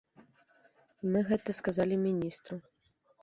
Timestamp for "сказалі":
1.59-1.95